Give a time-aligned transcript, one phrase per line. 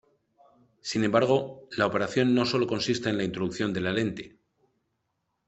[0.81, 4.39] Sin embargo, la operación no sólo consiste en la introducción de la lente.